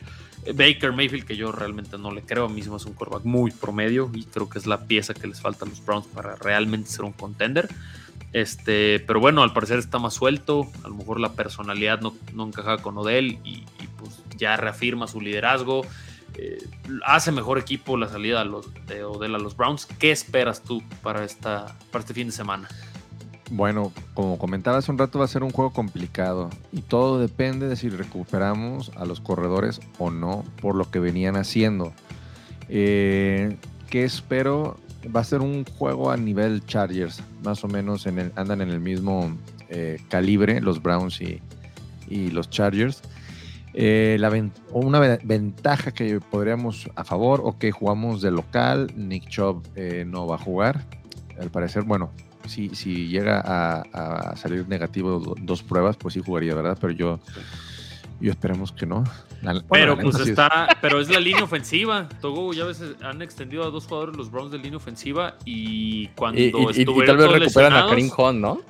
[0.53, 3.51] Baker Mayfield, que yo realmente no le creo, a mí mismo es un quarterback muy
[3.51, 6.89] promedio y creo que es la pieza que les falta a los Browns para realmente
[6.89, 7.67] ser un contender.
[8.33, 10.69] Este, pero bueno, al parecer está más suelto.
[10.83, 13.63] A lo mejor la personalidad no, no encaja con Odell y,
[13.97, 15.85] pues ya reafirma su liderazgo
[16.37, 16.57] eh,
[17.05, 18.45] hace mejor equipo la salida
[18.87, 19.85] de Odell a los Browns.
[19.85, 22.67] ¿Qué esperas tú para, esta, para este fin de semana?
[23.51, 27.67] Bueno, como comentaba hace un rato, va a ser un juego complicado y todo depende
[27.67, 31.93] de si recuperamos a los corredores o no por lo que venían haciendo.
[32.69, 33.57] Eh,
[33.89, 34.77] ¿Qué espero?
[35.15, 38.69] Va a ser un juego a nivel Chargers, más o menos en el, andan en
[38.69, 39.31] el mismo
[39.69, 41.41] eh, calibre los Browns y,
[42.31, 43.01] los Chargers.
[43.73, 44.31] Eh, la
[44.71, 50.27] una ventaja que podríamos a favor o que jugamos de local, Nick Chubb eh, no
[50.27, 50.85] va a jugar.
[51.39, 52.11] Al parecer, bueno,
[52.47, 56.77] si, si llega a, salir negativo dos pruebas, pues sí jugaría, ¿verdad?
[56.79, 57.19] Pero yo,
[58.19, 59.03] yo esperemos que no.
[59.69, 62.07] pero pues está, pero es la línea ofensiva.
[62.21, 66.39] Togo ya veces han extendido a dos jugadores los Browns de línea ofensiva y cuando
[66.39, 68.61] y, y, tal vez recuperan a Karim Hunt, ¿no?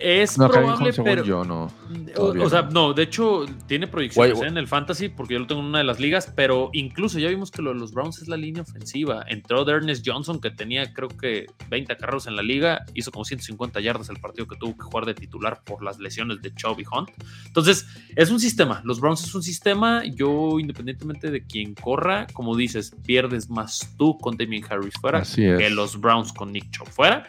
[0.00, 1.24] Es probable, pero.
[1.24, 1.70] Yo no.
[2.16, 4.46] O, sea, no, de hecho, tiene proyecciones ¿eh?
[4.46, 7.28] en el fantasy porque yo lo tengo en una de las ligas, pero incluso ya
[7.28, 9.24] vimos que lo de los Browns es la línea ofensiva.
[9.28, 13.80] Entró Ernest Johnson, que tenía creo que 20 carros en la liga, hizo como 150
[13.80, 16.84] yardas el partido que tuvo que jugar de titular por las lesiones de Chubb y
[16.90, 17.10] Hunt.
[17.46, 18.80] Entonces, es un sistema.
[18.84, 20.04] Los Browns es un sistema.
[20.04, 25.70] Yo, independientemente de quién corra, como dices, pierdes más tú con Damien Harris fuera que
[25.70, 27.26] los Browns con Nick Chubb fuera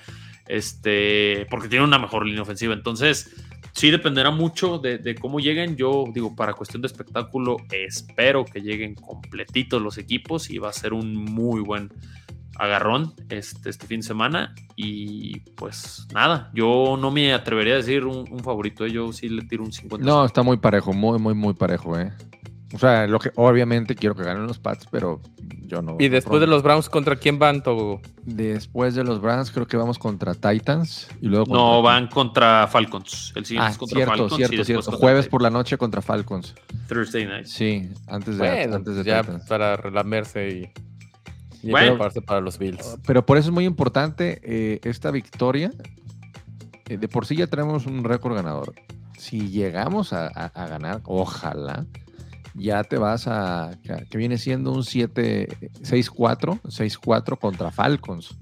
[0.47, 2.73] este, porque tiene una mejor línea ofensiva.
[2.73, 3.35] Entonces,
[3.73, 5.75] sí dependerá mucho de, cómo lleguen.
[5.75, 10.73] Yo digo, para cuestión de espectáculo, espero que lleguen completitos los equipos y va a
[10.73, 11.91] ser un muy buen
[12.57, 14.55] agarrón este, este fin de semana.
[14.75, 18.91] Y pues nada, yo no me atrevería a decir un, favorito, ¿eh?
[18.91, 20.05] yo sí le tiro un 50.
[20.05, 22.13] No, está muy parejo, muy, muy, muy parejo, ¿eh?
[22.73, 25.21] O sea, lo que obviamente quiero que ganen los Pats, pero
[25.67, 25.97] yo no.
[25.99, 28.01] ¿Y después de los Browns contra quién van, Togo?
[28.23, 33.33] Después de los Browns creo que vamos contra Titans y luego No, van contra Falcons.
[33.35, 34.91] El siguiente ah, es contra cierto, Falcons cierto, cierto.
[34.93, 36.55] Jueves por la noche contra Falcons.
[36.89, 37.45] Thursday night.
[37.45, 39.45] Sí, antes de, bueno, antes de ya Titans.
[39.47, 41.91] para relamerse y, y Bueno.
[41.91, 42.97] prepararse para los Bills.
[43.05, 45.71] Pero por eso es muy importante eh, esta victoria.
[46.89, 48.73] Eh, de por sí ya tenemos un récord ganador.
[49.17, 51.85] Si llegamos a, a- a ganar, ojalá,
[52.55, 53.77] ya te vas a.
[53.83, 55.47] que- viene siendo un 7,
[55.83, 58.35] 6-4, 6-4 contra Falcons.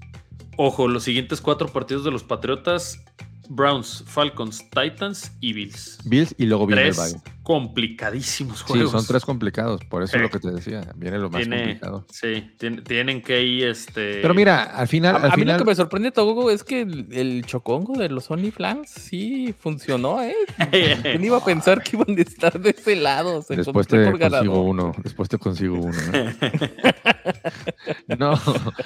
[0.56, 3.04] Ojo, los siguientes cuatro partidos de los Patriotas:
[3.48, 5.98] Browns, Falcons, Titans y Bills.
[6.04, 8.90] Bills y luego viene el Tres complicadísimos Sí, juegos.
[8.92, 10.16] son tres complicados, por eso Sí.
[10.16, 10.80] es lo que te decía.
[10.96, 12.06] Viene lo más Tiene- complicado.
[12.10, 14.20] Sí, tien- tienen que ir este.
[14.22, 15.16] Pero mira, al final.
[15.16, 18.08] A, al a mí lo que me sorprende, Togo, es que el, el chocongo de
[18.08, 20.34] los OnlyFans sí funcionó, ¿eh?
[21.02, 23.42] ¿Quién iba a pensar que iban a estar de ese lado?
[23.42, 24.46] Se Después te por ganador.
[24.46, 24.92] consigo uno.
[25.02, 25.98] Después te consigo uno.
[26.14, 26.34] ¿eh?
[28.18, 28.32] no.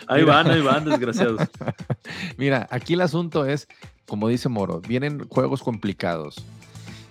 [0.09, 1.42] ahí mira, van, ahí van, desgraciados.
[2.37, 3.68] Mira, aquí el asunto es,
[4.09, 6.37] como dice Moro, vienen juegos complicados.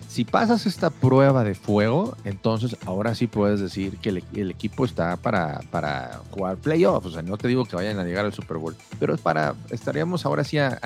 [0.09, 5.15] Si pasas esta prueba de fuego, entonces ahora sí puedes decir que el, equipo está
[5.17, 7.07] para, para jugar playoffs.
[7.07, 9.53] O sea, no te digo que vayan a llegar al Super Bowl, pero es para,
[9.69, 10.79] estaríamos ahora sí a-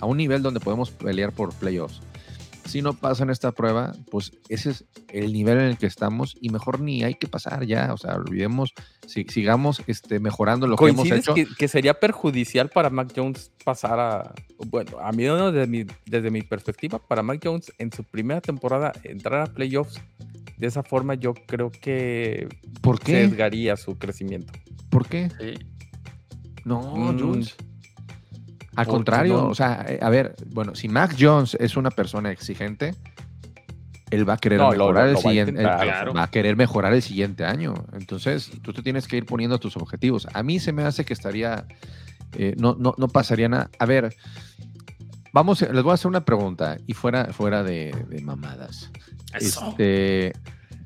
[0.00, 2.00] a un nivel donde podemos pelear por playoffs.
[2.70, 6.50] Si no pasan esta prueba, pues ese es el nivel en el que estamos y
[6.50, 7.92] mejor ni hay que pasar ya.
[7.92, 8.72] O sea, olvidemos,
[9.06, 11.34] si- sigamos este, mejorando lo que hemos ¿Coincides hecho.
[11.34, 14.34] que, que sería perjudicial para Mac Jones pasar a.
[14.68, 18.40] Bueno, a mí, no, desde, mi, desde mi perspectiva, para Mac Jones en su primera
[18.40, 20.00] temporada entrar a playoffs
[20.56, 22.46] de esa forma, yo creo que
[22.82, 23.24] ¿Por qué?
[23.26, 24.52] sesgaría su crecimiento.
[24.90, 25.30] ¿Por qué?
[25.40, 25.54] Sí.
[26.64, 27.18] No, Mm.
[27.20, 27.56] Jones.
[28.76, 29.46] Al ¿Por qué contrario, no?
[29.48, 32.94] o sea, eh, a ver, bueno, si Mac Jones es una persona exigente,
[34.10, 36.14] él va a querer No, mejorar lo- el lo va a siguiente, intentar, él claro.
[36.14, 37.74] va a querer mejorar el siguiente año.
[37.92, 40.26] Entonces, tú te tienes que ir poniendo tus objetivos.
[40.32, 41.64] A mí se me hace que estaría,
[42.34, 43.70] eh, no, no, no pasaría nada.
[43.78, 44.14] A ver,
[45.32, 48.90] vamos, les voy a hacer una pregunta y fuera, fuera de, de mamadas.
[49.38, 49.68] Eso.
[49.70, 50.32] Este,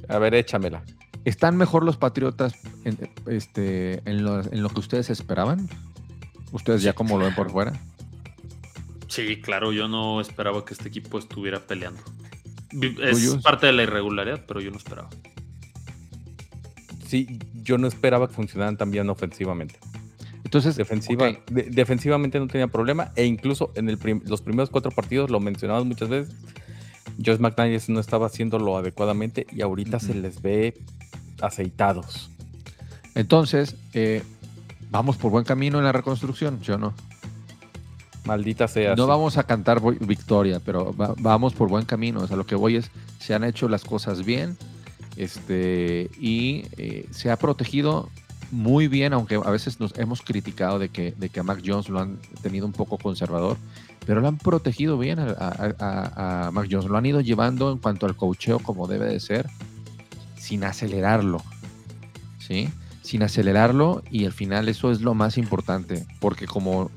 [0.09, 0.83] A ver, échamela.
[1.25, 5.69] ¿Están mejor los Patriotas en, este, en, lo, en lo que ustedes esperaban?
[6.55, 7.73] ¿Ustedes ya como lo ven por fuera?
[9.09, 12.01] Sí, claro, yo no esperaba que este equipo estuviera peleando.
[13.03, 13.43] Es Tuyos.
[13.43, 15.09] parte de la irregularidad, pero yo no esperaba.
[17.07, 19.79] Sí, yo no esperaba que funcionaran tan bien ofensivamente.
[20.45, 24.91] Entonces Defensiva, de- defensivamente no tenía problema e incluso en el prim- los primeros cuatro
[24.93, 26.35] partidos, lo mencionamos muchas veces,
[27.25, 30.75] Josh McDaniels no estaba haciéndolo adecuadamente y ahorita se les ve
[31.41, 32.31] aceitados.
[33.17, 34.23] entonces eh,
[34.95, 36.95] vamos por buen camino en la reconstrucción, yo no.
[38.25, 38.95] Maldita sea.
[38.95, 39.09] No sí.
[39.09, 42.21] vamos a cantar victoria, pero va- vamos por buen camino.
[42.21, 44.57] O sea, lo que voy es, se han hecho las cosas bien
[45.17, 48.09] este, y eh, se ha protegido
[48.53, 51.89] muy bien, aunque a veces nos hemos criticado de que, de que a Mac Jones
[51.89, 53.57] lo han tenido un poco conservador,
[54.07, 56.87] pero lo han protegido bien a, a- a- a Mac Jones.
[56.89, 59.51] Lo han ido llevando en cuanto al cocheo como debe de ser,
[60.39, 61.43] sin acelerarlo.
[62.39, 62.69] ¿Sí?
[63.05, 66.91] Sin acelerarlo y al final eso es lo más importante, porque como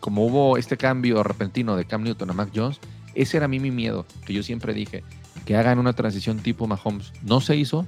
[0.00, 2.78] como hubo este cambio repentino de Cam Newton a Mac Jones,
[3.16, 5.02] ese era a mí mi miedo, que yo siempre dije,
[5.44, 7.12] que hagan una transición tipo Mahomes.
[7.24, 7.84] No se hizo,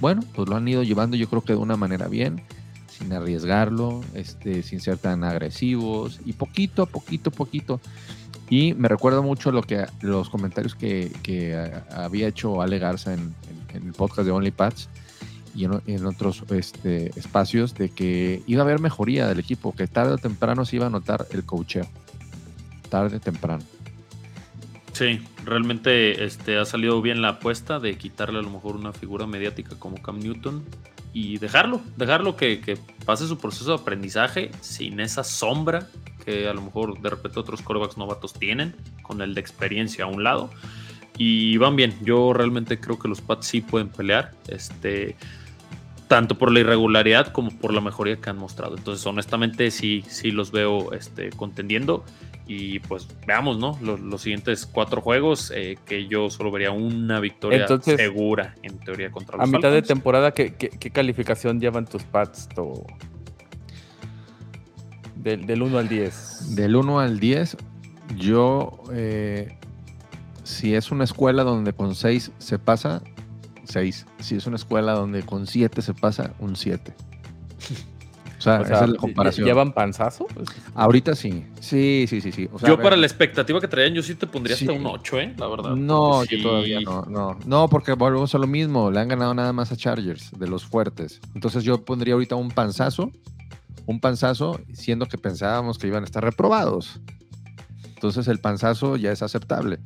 [0.00, 2.40] bueno, pues lo han ido llevando yo creo que de una manera bien,
[2.88, 7.78] sin arriesgarlo, este, sin ser tan agresivos y poquito a poquito, poquito.
[8.48, 13.12] Y me recuerda mucho lo que, los comentarios que, que, ah, había hecho Ale Garza
[13.12, 13.20] en,
[13.70, 14.88] en- en el podcast de OnlyPads
[15.54, 20.14] y en, otros este, espacios de que iba a haber mejoría del equipo, que tarde
[20.14, 21.86] o temprano se iba a notar el cocheo.
[22.88, 23.62] Tarde o temprano.
[24.92, 29.26] Sí, realmente este, ha salido bien la apuesta de quitarle a lo mejor una figura
[29.26, 30.62] mediática como Cam Newton
[31.14, 35.88] y dejarlo, dejarlo que, que pase su proceso de aprendizaje sin esa sombra
[36.24, 40.06] que a lo mejor de repente otros corebacks novatos tienen, con el de experiencia a
[40.06, 40.50] un lado.
[41.18, 45.16] Y van bien, yo realmente creo que los Pats sí pueden pelear, este,
[46.12, 48.76] tanto por la irregularidad como por la mejoría que han mostrado.
[48.76, 52.04] Entonces, honestamente, sí, sí los veo este, contendiendo.
[52.46, 53.78] Y pues veamos, ¿no?
[53.80, 58.78] Los, los siguientes cuatro juegos, eh, que yo solo vería una victoria Entonces, segura, en
[58.80, 59.88] teoría, contra los A mitad de Falcons.
[59.88, 62.46] temporada, ¿qué, qué, qué calificación llevan tus Pats?
[62.54, 62.84] To...
[65.16, 66.56] Del, del 1 al 10.
[66.56, 67.56] Del 1 al 10,
[68.18, 69.56] yo, eh,
[70.44, 73.02] si es una escuela donde con 6 se pasa,
[73.64, 74.06] 6.
[74.20, 76.94] Si es una escuela donde con 7 se pasa, un 7.
[76.94, 77.78] O sea,
[78.38, 79.46] O sea, esa es la comparación.
[79.46, 80.26] ¿Llevan panzazo?
[80.74, 81.44] Ahorita sí.
[81.60, 82.48] Sí, sí, sí, sí.
[82.52, 85.20] O sea, yo para la expectativa que traían, yo sí te pondría hasta un 8,
[85.20, 85.34] ¿eh?
[85.38, 85.76] La verdad.
[85.76, 87.38] No, yo sí- todavía no, no.
[87.46, 88.90] No, porque volvemos a lo mismo.
[88.90, 91.20] Le han ganado nada más a Chargers, de los fuertes.
[91.36, 93.12] Entonces yo pondría ahorita un panzazo,
[93.86, 96.98] un panzazo, siendo que pensábamos que iban a estar reprobados.
[97.94, 99.78] Entonces el panzazo ya es aceptable.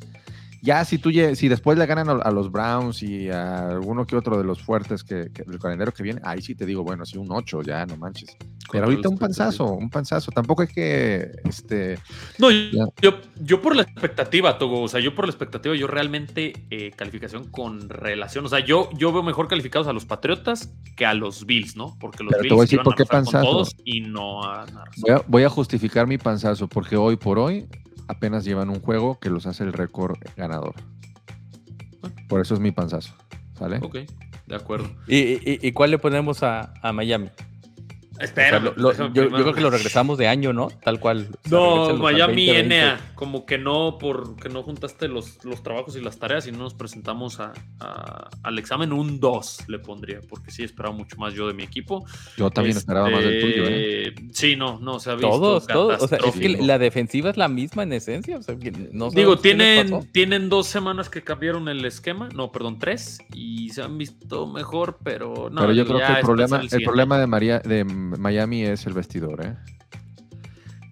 [0.67, 4.37] Ya si tú si después le ganan a, los Browns y a alguno que otro
[4.37, 7.17] de los fuertes que, que el calendario que viene, ahí sí te digo, bueno, sí
[7.19, 8.37] un 8, ya no manches.
[8.73, 10.33] Pero ahorita un panzazo, un panzazo.
[10.33, 12.01] Tampoco hay que este
[12.39, 16.67] No, yo, yo por la expectativa, Togo, o sea, yo por la expectativa, yo realmente
[16.71, 21.07] eh, calificación con relación, o sea, yo, yo veo mejor calificados a los Patriotas que
[21.07, 21.97] a los Bills, ¿no?
[22.01, 23.47] Porque los Pero te Bills voy a decir iban por qué panzazo.
[23.47, 24.67] todos y no a.
[24.97, 27.69] Voy a, voy a justificar mi panzazo porque hoy por hoy
[28.09, 30.75] apenas llevan un juego que los hace el récord ganador.
[32.29, 33.15] Por eso es mi panzazo.
[33.59, 33.79] ¿Sale?
[33.83, 33.99] Ok,
[34.47, 34.91] de acuerdo.
[35.09, 37.31] ¿Y, y, y cuál le ponemos a, a Miami?
[38.17, 40.69] O sea, Espera, lo- lo- yo, yo creo que lo regresamos de año, ¿no?
[40.83, 41.29] Tal cual.
[41.51, 42.69] No, Miami 2020.
[42.79, 46.59] NA, como que no, porque no juntaste los, los trabajos y las tareas y no
[46.59, 51.35] nos presentamos a- a- al examen, un 2 le pondría, porque sí esperaba mucho más
[51.35, 52.07] yo de mi equipo.
[52.37, 54.09] Yo también esperaba más del tuyo, ¿eh?
[54.09, 56.03] Este, Sí, no, no, se ha visto Todos, todos.
[56.03, 58.39] O sea, es que la defensiva es la misma en esencia.
[58.39, 62.79] O sea, que no Digo, tienen, tienen dos semanas que cambiaron el esquema, no, perdón,
[62.79, 65.61] tres, y se han visto mejor, pero no.
[65.61, 66.85] Pero yo creo que el problema, el siguiente.
[66.85, 67.85] problema de, María, de
[68.19, 69.57] Miami es el vestidor, ¿eh?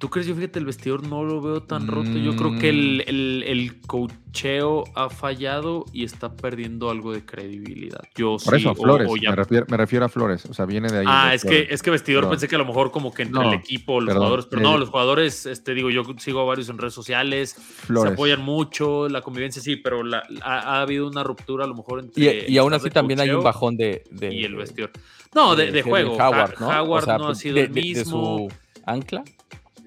[0.05, 0.27] ¿Tú crees?
[0.27, 2.11] Yo fíjate, el vestidor no lo veo tan roto.
[2.19, 3.09] Yo creo que el, Mm.
[3.09, 8.01] el, el cocheo ha fallado y está perdiendo algo de credibilidad.
[8.15, 9.09] Yo Por sí, eso, o- Flores.
[9.11, 10.45] o ya- me, refiero, me refiero a Flores.
[10.45, 11.05] O sea, viene de ahí.
[11.09, 12.33] Ah, es que, es que vestidor Perdón.
[12.33, 14.61] pensé que a lo mejor como que entre No, el equipo, los perdón, jugadores, pero
[14.61, 18.11] el- no, los jugadores, este, digo, yo sigo a varios en redes sociales, Flores.
[18.11, 21.77] se apoyan mucho, la convivencia sí, pero la- ha, ha habido una ruptura a lo
[21.77, 22.23] mejor entre...
[22.23, 24.91] Y, el y aún así también hay un bajón de, de- Y el vestidor.
[25.35, 26.13] No, de, de de juego.
[26.15, 26.69] Howard, ¿no?
[26.69, 28.49] Howard O sea, no ha pues, sido de- el de- de mismo.
[28.51, 28.53] su
[28.87, 29.25] ancla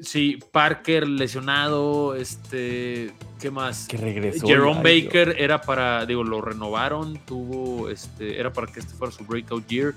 [0.01, 3.87] Sí, Parker lesionado, este, ¿qué más?
[3.87, 4.45] que regresó.
[4.47, 9.11] Jerome Ay, Baker era para, digo, lo renovaron, tuvo, este, era para que este fuera
[9.11, 9.93] su breakout year.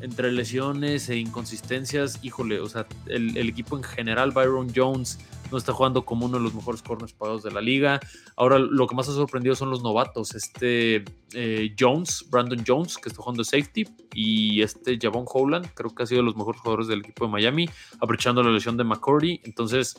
[0.00, 5.18] Entre lesiones e inconsistencias, híjole, o sea, el, el equipo en general, Byron Jones
[5.50, 8.00] no está jugando como uno de los mejores corners pagados de la liga.
[8.36, 13.08] Ahora lo que más ha sorprendido son los novatos, este eh, Jones, Brandon Jones, que
[13.08, 16.88] está jugando safety, y este Javon Holland, creo que ha sido de los mejores jugadores
[16.88, 17.68] del equipo de Miami,
[18.00, 19.40] aprovechando la lesión de McCordy.
[19.44, 19.96] Entonces,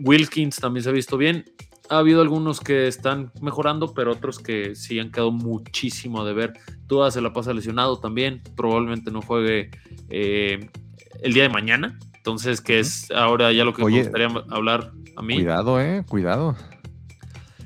[0.00, 1.44] Wilkins también se ha visto bien.
[1.90, 6.54] Ha habido algunos que están mejorando, pero otros que sí han quedado muchísimo de ver.
[6.86, 8.42] Tua se la pasa lesionado también.
[8.56, 9.70] Probablemente no juegue
[10.08, 10.70] eh,
[11.22, 11.98] el día de mañana.
[12.24, 15.34] Entonces, que es ahora ya lo que Oye, me gustaría hablar a mí.
[15.34, 16.56] Cuidado, eh, cuidado.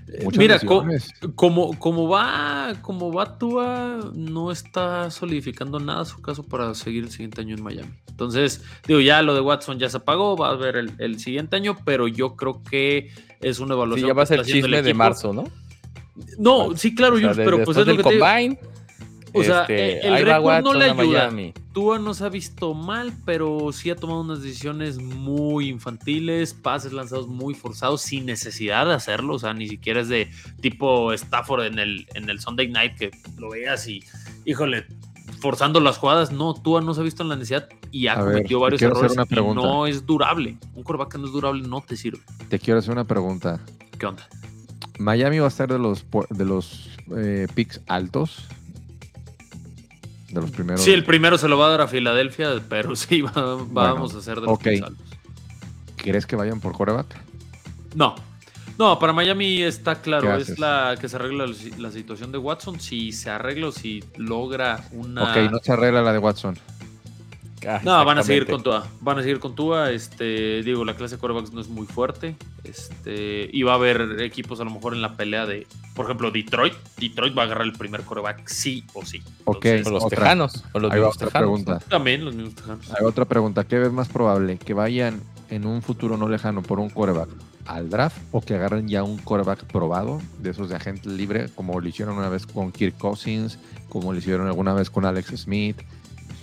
[0.08, 0.84] Eh, Muchas Mira, co-
[1.36, 7.10] como, como va, como va Tua, no está solidificando nada su caso para seguir el
[7.12, 7.92] siguiente año en Miami.
[8.08, 11.54] Entonces, digo, ya lo de Watson ya se apagó, va a ver el, el siguiente
[11.54, 14.08] año, pero yo creo que es una Sí, evaluación.
[14.08, 15.44] ya va a ser el chisme de marzo, ¿no?
[16.36, 18.24] No, sí, claro, O sea, Jules, pero pues es lo que te digo.
[18.26, 18.58] combine,
[19.32, 21.04] O sea, este, el ahí va récord no le ayuda.
[21.30, 21.54] Miami.
[21.78, 26.92] Tua no se ha visto mal, pero sí ha tomado unas decisiones muy infantiles, pases
[26.92, 29.34] lanzados muy forzados, sin necesidad de hacerlo.
[29.34, 30.28] O sea, ni siquiera es de
[30.60, 34.02] tipo Stafford en el, en el Sunday Night que lo veas y,
[34.44, 34.86] híjole,
[35.38, 36.32] forzando las jugadas.
[36.32, 39.12] No, Tua no se ha visto en la necesidad y ha A cometido varios errores.
[39.12, 40.58] una y no es durable.
[40.74, 42.18] Un coreback que no es durable no te sirve.
[42.48, 43.60] Te quiero hacer una pregunta.
[44.00, 44.28] ¿Qué onda?
[44.98, 48.48] Miami va a estar de los de los eh, picks altos.
[50.28, 50.82] De los primeros.
[50.82, 54.18] Sí, el primero se lo va a dar a Filadelfia, pero sí, va- vamos a
[54.18, 54.66] hacer de los ok.
[54.80, 55.06] más altos.
[55.96, 57.06] ¿Crees que vayan por coreback?
[57.94, 58.14] No.
[58.78, 62.38] No, para Miami está ¿Qué claro, es la que se arregla la, la situación de
[62.38, 62.78] Watson.
[62.78, 65.24] Si se arregla o si logra una.
[65.24, 66.56] Ok, no se arregla la de Watson.
[67.66, 68.86] Ah, No, van a seguir con Tua.
[69.00, 69.90] Van a seguir con Tua.
[69.90, 72.36] Este, digo, la clase de quarterbacks no es muy fuerte.
[72.64, 76.30] Este, y va a haber equipos a lo mejor en la pelea de, por ejemplo,
[76.30, 76.74] Detroit.
[76.98, 79.22] Detroit va a agarrar el primer quarterback sí o sí.
[79.44, 79.64] Ok.
[79.64, 80.18] Entonces, O los Otra.
[80.18, 80.64] tejanos.
[80.72, 81.48] O los mismos otra tejanos.
[81.62, 81.78] pregunta.
[81.88, 82.90] También los mismos Tejanos.
[82.98, 83.64] Hay otra pregunta.
[83.64, 84.58] ¿Qué ves más probable?
[84.58, 87.28] ¿Que vayan en un futuro no lejano por un coreback
[87.66, 91.78] al draft o que agarren ya un coreback probado de esos de agente libre, como
[91.80, 93.58] lo hicieron una vez con Kirk Cousins,
[93.90, 95.76] como lo hicieron alguna vez con Alex Smith?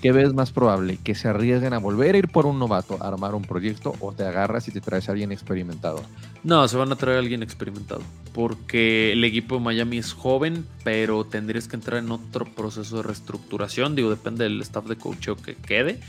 [0.05, 0.99] ¿Qué ves más probable?
[1.03, 4.11] ¿Que se arriesguen a volver a ir por un novato, a armar un proyecto o
[4.11, 6.03] te agarras y te traes a alguien experimentado?
[6.43, 8.03] No, se van a traer a alguien experimentado.
[8.31, 13.01] Porque el equipo de Miami es joven, pero tendrías que entrar en otro proceso de
[13.01, 13.95] reestructuración.
[13.95, 15.99] Digo, depende del staff de coacheo que quede.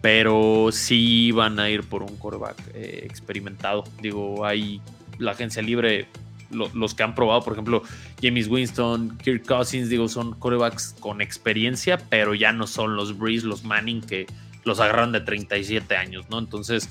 [0.00, 3.84] Pero sí van a ir por un coreback eh, experimentado.
[4.00, 4.80] Digo, hay
[5.18, 6.06] la agencia libre,
[6.50, 7.82] lo- los que han probado, por ejemplo,
[8.22, 13.46] James Winston, Kirk Cousins, digo, son corebacks con experiencia, pero ya no son los Breeze,
[13.46, 14.26] los Manning que
[14.64, 16.38] los agarran de 37 años, ¿no?
[16.38, 16.88] Entonces,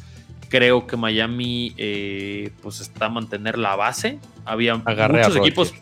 [0.50, 4.20] creo que Miami eh, pues está a mantener la base.
[4.46, 5.74] Había Agarré muchos equipos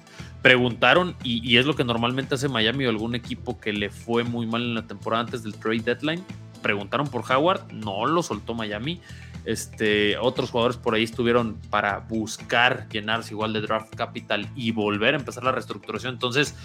[0.41, 4.23] preguntaron y, y es lo que normalmente hace Miami o algún equipo que le fue
[4.23, 6.23] muy mal en la temporada antes del trade deadline.
[6.61, 9.01] Preguntaron por Howard, no lo soltó Miami.
[9.45, 15.15] Este, otros jugadores por ahí estuvieron para buscar llenarse igual de draft capital y volver
[15.15, 16.13] a empezar la reestructuración.
[16.13, 16.55] Entonces,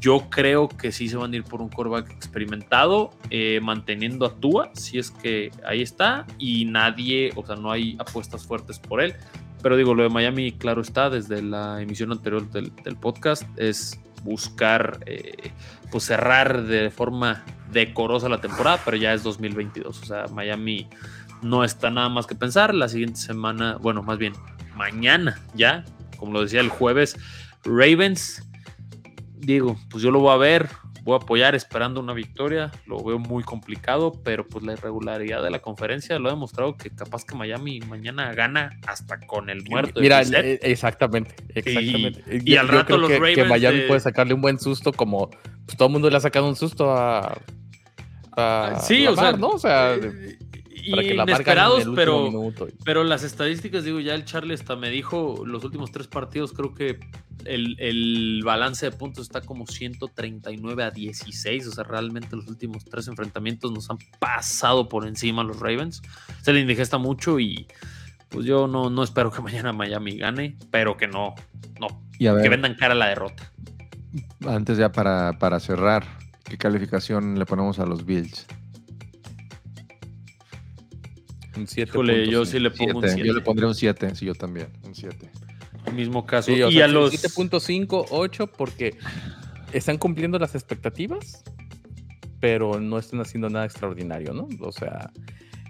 [0.00, 4.34] yo creo que sí se van a ir por un quarterback experimentado, eh, manteniendo a
[4.34, 9.00] Tua, si es que ahí está, y nadie, o sea, no hay apuestas fuertes por
[9.00, 9.14] él.
[9.62, 14.00] Pero digo, lo de Miami, claro está, desde la emisión anterior del, del podcast, es
[14.24, 15.52] buscar, eh,
[15.90, 20.02] pues cerrar de forma decorosa la temporada, pero ya es 2022.
[20.02, 20.88] O sea, Miami
[21.42, 22.74] no está nada más que pensar.
[22.74, 24.32] La siguiente semana, bueno, más bien,
[24.76, 25.84] mañana ya,
[26.18, 27.16] como lo decía el jueves,
[27.64, 28.42] Ravens
[29.36, 30.68] digo, pues yo lo voy a ver,
[31.02, 35.50] voy a apoyar esperando una victoria, lo veo muy complicado, pero pues la irregularidad de
[35.50, 40.00] la conferencia lo ha demostrado que capaz que Miami mañana gana hasta con el muerto.
[40.00, 42.22] Mira, eh, exactamente, exactamente.
[42.44, 44.40] y Yo- al yo rato creo los que, que Ravens Miami de- puede sacarle un
[44.42, 45.28] buen susto como
[45.66, 47.36] pues, todo el mundo le ha sacado un susto a,
[48.36, 49.30] a sí, o sea.
[49.40, 50.38] O sea, eh,
[50.90, 52.68] para que la en inesperados, el pero minuto.
[52.84, 56.74] Pero las estadísticas, digo, ya el Charlie hasta me dijo, los últimos tres partidos creo
[56.74, 56.98] que
[57.44, 62.84] el, el balance de puntos está como 139 a 16, o sea, realmente los últimos
[62.84, 66.02] tres enfrentamientos nos han pasado por encima los Ravens.
[66.42, 67.66] Se le indigesta mucho y
[68.32, 71.34] pues yo no, no espero que mañana Miami gane, pero que no,
[71.80, 73.52] no, Y a que vendan cara a la derrota.
[74.46, 76.04] antes ya para, para cerrar,
[76.44, 78.46] ¿qué calificación le ponemos a los Bills?
[81.62, 81.90] Un 7.
[81.90, 83.14] Híjole, yo sí le pongo un Siete.
[83.14, 83.28] 7.
[83.28, 85.30] Yo le pondré un 7, sí, yo también, un 7.
[85.94, 86.52] Mismo caso.
[86.54, 87.12] Sí, o y sea, a los...
[87.12, 88.96] 7.5, 8, porque
[89.72, 91.44] están cumpliendo las expectativas,
[92.40, 94.48] pero no están haciendo nada extraordinario, ¿no?
[94.60, 95.10] O sea,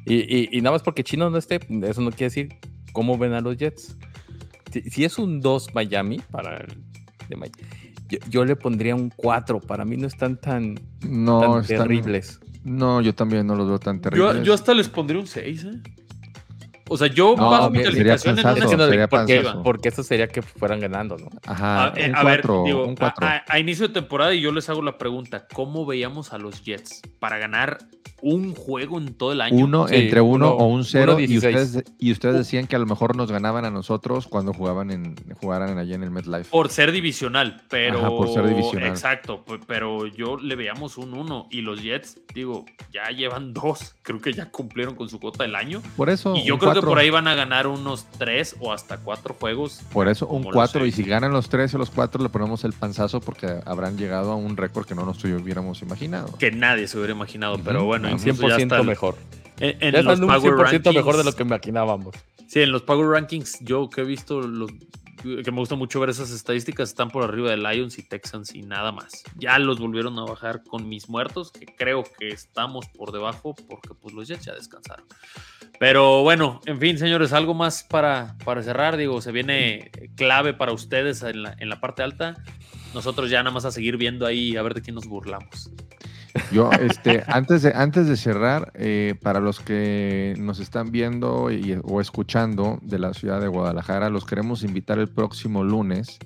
[0.06, 2.48] y, y- y nada más porque Chino no esté, eso no quiere decir
[2.92, 3.96] cómo ven a los Jets.
[4.72, 6.68] Si, si es un 2 Miami, para el
[7.28, 7.52] de Miami,
[8.08, 9.60] yo, yo le pondría un 4.
[9.60, 10.74] Para mí no están tan,
[11.06, 12.40] No, tan están- terribles.
[12.64, 14.42] No, yo también no los veo tan terribles.
[14.44, 15.80] yo hasta les pondría un 6, ¿eh?
[16.88, 20.78] O sea, yo No, mi sería calificación en sería porque, porque eso sería que fueran
[20.80, 21.28] ganando, ¿no?
[21.46, 23.26] Ajá, A, eh, un a ver, 4, digo, un 4.
[23.26, 26.38] a, a- a inicio de temporada y yo les hago la pregunta, ¿cómo veíamos a
[26.38, 27.78] los Jets para ganar
[28.22, 29.64] un juego en todo el año.
[29.64, 31.12] Uno, Sí, entre uno, uno- o un cero.
[31.14, 31.56] uno y, 16.
[31.56, 35.16] ustedes, y ustedes decían que a lo mejor nos ganaban a nosotros cuando jugaban en,
[35.40, 36.50] jugaran allá en el MetLife.
[36.50, 37.98] Por ser divisional, pero.
[37.98, 38.88] Ajá, por ser divisional.
[38.88, 43.94] Exacto, pe- pero yo le veíamos un 1 y los Jets, digo, ya llevan dos.
[44.02, 45.82] Creo que ya cumplieron con su cuota del año.
[45.96, 46.34] Por eso.
[46.36, 46.88] Y yo creo que cuatro.
[46.90, 49.80] por ahí van a ganar unos tres o hasta cuatro juegos.
[49.92, 52.72] Por eso un 4 y si ganan los 3 o los 4 le ponemos el
[52.72, 56.36] panzazo porque habrán llegado a un récord que no nos hubiéramos imaginado.
[56.38, 59.16] Que nadie se hubiera imaginado, pero bueno, un incluso ya 100% está el- mejor.
[59.60, 62.14] En, en Ya los un Power 100% mejor de lo que imaginábamos.
[62.48, 64.70] Sí, en los Power Rankings, yo que he visto los
[65.22, 68.62] que me gusta mucho ver esas estadísticas, están por arriba de Lions y Texans y
[68.62, 69.22] nada más.
[69.36, 73.90] Ya los volvieron a bajar con mis muertos, que creo que estamos por debajo porque
[73.94, 75.06] pues los Jets ya descansaron.
[75.78, 78.96] Pero bueno, en fin, señores, algo más para, para cerrar.
[78.96, 82.36] Digo, se viene clave para ustedes en la, en la parte alta.
[82.92, 85.70] Nosotros ya nada más a seguir viendo ahí a ver de quién nos burlamos.
[86.50, 91.78] Yo, este, antes de, antes de cerrar, eh, para los que nos están viendo y-
[91.82, 96.18] o escuchando de la ciudad de Guadalajara, los queremos invitar el próximo lunes.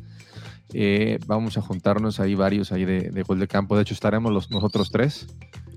[0.72, 3.76] Eh, vamos a juntarnos ahí varios ahí de, de Gol de Campo.
[3.76, 5.26] De hecho, estaremos los, nosotros tres.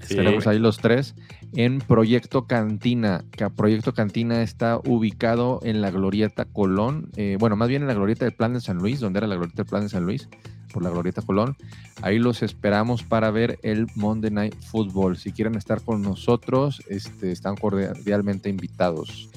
[0.01, 0.13] Sí.
[0.15, 1.15] Estaremos ahí los tres
[1.53, 3.23] en Proyecto Cantina.
[3.31, 7.09] Que Proyecto Cantina está ubicado en la Glorieta Colón.
[7.15, 9.35] eh, bueno, más bien en la Glorieta del Plan de San Luis, donde era la
[9.35, 10.27] Glorieta del Plan de San Luis,
[10.73, 11.55] por la Glorieta Colón.
[12.01, 15.17] Ahí los esperamos para ver el Monday Night Football.
[15.17, 19.29] Si quieren estar con nosotros, este, están cordialmente invitados.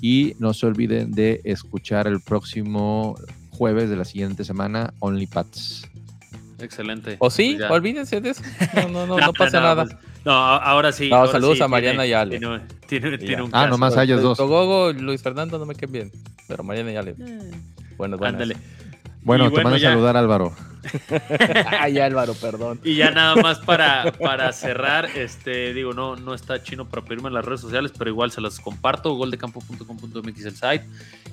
[0.00, 3.14] Y no se olviden de escuchar el próximo
[3.50, 5.88] jueves de la siguiente semana Only Pats.
[6.62, 7.16] Excelente.
[7.18, 8.42] O sí, Pues olvídense de eso.
[8.74, 9.84] No, no, no, no pasa nada.
[9.84, 11.10] pues, no, ahora sí.
[11.10, 12.38] No, ahora saludos sí a Mariana tiene- y Ale.
[12.38, 13.42] Tiene, tiene- Y tiene ya.
[13.44, 13.68] un Ah, caso.
[13.70, 14.38] nomás a ellos dos.
[14.38, 16.12] Togogo y Luis Fernando no me queden bien.
[16.48, 17.10] Pero Mariana y Ale.
[17.18, 17.50] Eh,
[17.96, 18.34] Bueno, bueno.
[18.38, 18.56] Ándale.
[19.24, 19.90] Bueno, Y te bueno, mando a ya.
[19.90, 20.52] saludar Álvaro.
[21.80, 22.80] Ay, Álvaro, perdón.
[22.82, 27.28] Y ya nada más para, para cerrar, este, digo, no, no está chino para pedirme
[27.28, 30.84] en las redes sociales, pero igual se las comparto, goldecampo.com.mx el site,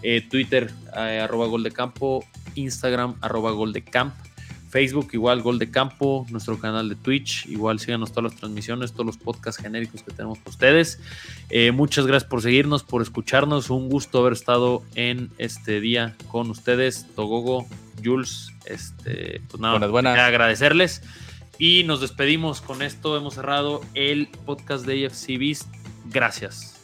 [0.03, 2.23] eh, Twitter, eh, arroba goldecampo,
[2.53, 4.13] Instagram, arroba goldecamp,
[4.69, 9.05] Facebook, igual Gol de Campo, nuestro canal de Twitch, igual síganos todas las transmisiones, todos
[9.05, 10.99] los podcasts genéricos que tenemos para ustedes.
[11.49, 16.49] Eh, muchas gracias por seguirnos, por escucharnos, un gusto haber estado en este día con
[16.49, 17.67] ustedes, Togogo,
[18.03, 20.19] Jules, este, pues nada, Buenas, buenas.
[20.19, 21.01] agradecerles.
[21.57, 23.17] Y nos despedimos con esto.
[23.17, 25.67] Hemos cerrado el podcast de AFC Beast.
[26.05, 26.78] Gracias.